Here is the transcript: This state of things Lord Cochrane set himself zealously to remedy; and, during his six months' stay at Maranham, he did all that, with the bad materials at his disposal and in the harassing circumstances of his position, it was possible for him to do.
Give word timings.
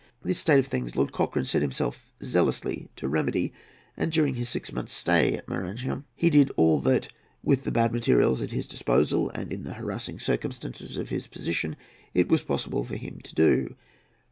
This 0.23 0.39
state 0.39 0.57
of 0.57 0.65
things 0.65 0.95
Lord 0.95 1.11
Cochrane 1.11 1.45
set 1.45 1.61
himself 1.61 2.07
zealously 2.23 2.89
to 2.95 3.07
remedy; 3.07 3.53
and, 3.95 4.11
during 4.11 4.33
his 4.33 4.49
six 4.49 4.71
months' 4.71 4.93
stay 4.93 5.35
at 5.35 5.47
Maranham, 5.47 6.05
he 6.15 6.31
did 6.31 6.49
all 6.57 6.79
that, 6.79 7.09
with 7.43 7.65
the 7.65 7.71
bad 7.71 7.93
materials 7.93 8.41
at 8.41 8.49
his 8.49 8.65
disposal 8.67 9.29
and 9.35 9.53
in 9.53 9.63
the 9.63 9.73
harassing 9.75 10.17
circumstances 10.17 10.97
of 10.97 11.09
his 11.09 11.27
position, 11.27 11.75
it 12.15 12.29
was 12.29 12.41
possible 12.41 12.83
for 12.83 12.95
him 12.97 13.19
to 13.21 13.35
do. 13.35 13.75